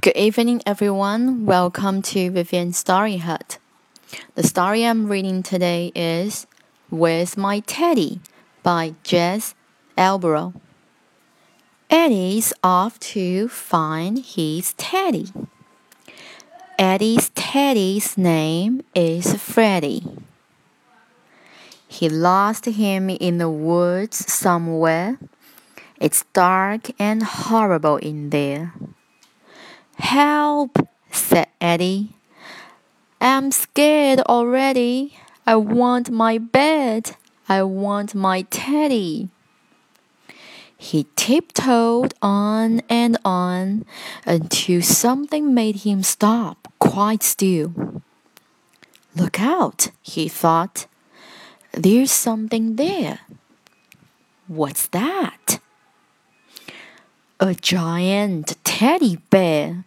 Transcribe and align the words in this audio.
Good 0.00 0.16
evening, 0.16 0.62
everyone. 0.64 1.44
Welcome 1.44 2.00
to 2.00 2.30
Vivian's 2.30 2.78
Story 2.78 3.18
Hut. 3.18 3.58
The 4.34 4.42
story 4.42 4.86
I'm 4.86 5.06
reading 5.06 5.42
today 5.42 5.92
is 5.94 6.46
Where's 6.88 7.36
My 7.36 7.60
Teddy 7.60 8.20
by 8.62 8.94
Jez 9.04 9.52
Alborough. 9.98 10.54
Eddie's 11.90 12.54
off 12.64 12.98
to 13.00 13.48
find 13.48 14.18
his 14.20 14.72
teddy. 14.72 15.28
Eddie's 16.78 17.28
teddy's 17.34 18.16
name 18.16 18.82
is 18.94 19.34
Freddie. 19.34 20.06
He 21.86 22.08
lost 22.08 22.64
him 22.64 23.10
in 23.10 23.36
the 23.36 23.50
woods 23.50 24.32
somewhere. 24.32 25.18
It's 26.00 26.24
dark 26.32 26.90
and 26.98 27.22
horrible 27.22 27.98
in 27.98 28.30
there. 28.30 28.72
Help, 30.02 30.86
said 31.10 31.46
Eddie. 31.60 32.16
I'm 33.20 33.50
scared 33.50 34.20
already. 34.20 35.16
I 35.46 35.56
want 35.56 36.10
my 36.10 36.36
bed. 36.36 37.16
I 37.48 37.62
want 37.62 38.14
my 38.14 38.42
teddy. 38.42 39.30
He 40.76 41.06
tiptoed 41.16 42.14
on 42.20 42.82
and 42.90 43.16
on 43.24 43.86
until 44.26 44.82
something 44.82 45.54
made 45.54 45.76
him 45.76 46.02
stop 46.02 46.68
quite 46.78 47.22
still. 47.22 48.02
Look 49.14 49.40
out, 49.40 49.92
he 50.02 50.28
thought. 50.28 50.86
There's 51.70 52.10
something 52.10 52.76
there. 52.76 53.20
What's 54.48 54.88
that? 54.88 55.60
A 57.40 57.54
giant 57.54 58.56
teddy 58.64 59.16
bear. 59.30 59.84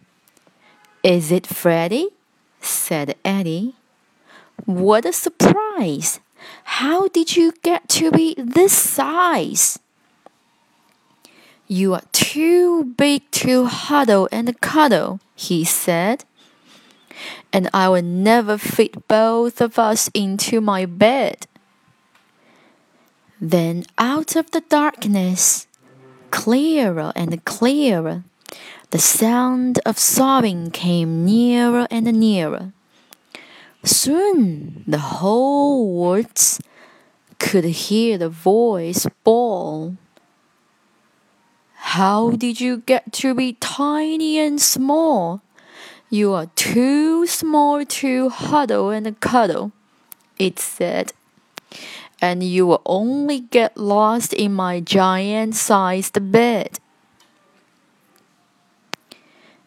Is 1.06 1.30
it 1.30 1.46
Freddie? 1.46 2.08
said 2.60 3.14
Eddie. 3.24 3.76
What 4.64 5.04
a 5.06 5.12
surprise! 5.12 6.18
How 6.64 7.06
did 7.06 7.36
you 7.36 7.52
get 7.62 7.88
to 7.90 8.10
be 8.10 8.34
this 8.36 8.72
size? 8.72 9.78
You 11.68 11.94
are 11.94 12.02
too 12.10 12.92
big 12.98 13.22
to 13.42 13.66
huddle 13.66 14.28
and 14.32 14.60
cuddle, 14.60 15.20
he 15.36 15.62
said. 15.62 16.24
And 17.52 17.70
I 17.72 17.88
will 17.88 18.02
never 18.02 18.58
fit 18.58 19.06
both 19.06 19.60
of 19.60 19.78
us 19.78 20.10
into 20.12 20.60
my 20.60 20.86
bed. 20.86 21.46
Then 23.40 23.84
out 23.96 24.34
of 24.34 24.50
the 24.50 24.62
darkness, 24.62 25.68
clearer 26.32 27.12
and 27.14 27.44
clearer, 27.44 28.24
the 28.90 28.98
sound 28.98 29.80
of 29.84 29.98
sobbing 29.98 30.70
came 30.70 31.24
nearer 31.24 31.86
and 31.90 32.04
nearer. 32.18 32.72
Soon 33.82 34.84
the 34.86 34.98
whole 34.98 35.92
woods 35.92 36.60
could 37.38 37.64
hear 37.64 38.18
the 38.18 38.28
voice 38.28 39.06
bawl. 39.24 39.96
How 41.74 42.30
did 42.30 42.60
you 42.60 42.78
get 42.78 43.12
to 43.14 43.34
be 43.34 43.54
tiny 43.54 44.38
and 44.38 44.60
small? 44.60 45.42
You 46.10 46.32
are 46.34 46.46
too 46.54 47.26
small 47.26 47.84
to 47.84 48.28
huddle 48.28 48.90
and 48.90 49.18
cuddle, 49.20 49.72
it 50.38 50.58
said. 50.58 51.12
And 52.22 52.42
you 52.42 52.66
will 52.66 52.82
only 52.86 53.40
get 53.40 53.76
lost 53.76 54.32
in 54.32 54.52
my 54.54 54.80
giant 54.80 55.54
sized 55.54 56.30
bed. 56.32 56.78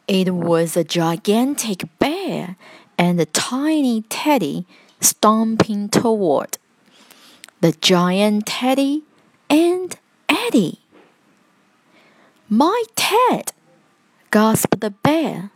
It 0.10 0.34
was 0.34 0.76
a 0.76 0.84
gigantic 0.84 1.86
bear 2.00 2.56
and 2.98 3.22
a 3.22 3.28
tiny 3.28 4.02
teddy 4.10 4.66
stomping 5.00 5.88
toward. 5.88 6.58
The 7.62 7.74
giant 7.74 8.48
teddy 8.48 9.04
and 9.52 9.96
Eddie. 10.28 10.80
My 12.50 12.84
Ted! 12.96 13.52
gasped 14.32 14.82
the 14.82 14.90
bear. 14.90 15.52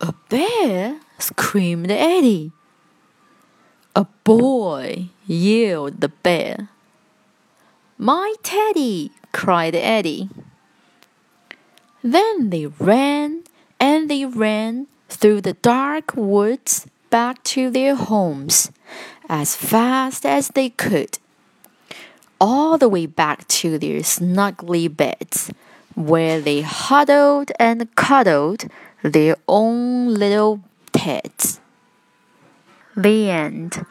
A 0.00 0.12
bear? 0.28 0.98
screamed 1.20 1.92
Eddie. 1.92 2.50
A 3.94 4.06
boy! 4.24 5.10
yelled 5.24 6.00
the 6.00 6.08
bear. 6.08 6.70
My 7.96 8.34
Teddy! 8.42 9.12
cried 9.30 9.76
Eddie. 9.76 10.30
Then 12.06 12.50
they 12.50 12.66
ran 12.66 13.42
and 14.06 14.10
they 14.12 14.24
ran 14.24 14.86
through 15.08 15.40
the 15.40 15.54
dark 15.54 16.14
woods 16.14 16.86
back 17.10 17.42
to 17.42 17.70
their 17.70 17.96
homes 17.96 18.70
as 19.28 19.56
fast 19.56 20.24
as 20.24 20.46
they 20.50 20.70
could, 20.70 21.18
all 22.40 22.78
the 22.78 22.88
way 22.88 23.04
back 23.06 23.48
to 23.48 23.78
their 23.78 24.02
snuggly 24.02 24.86
beds, 24.86 25.50
where 25.96 26.40
they 26.40 26.60
huddled 26.60 27.50
and 27.58 27.92
cuddled 27.96 28.66
their 29.02 29.34
own 29.48 30.14
little 30.14 30.62
pets. 30.92 31.58
The 32.96 33.28
end. 33.28 33.84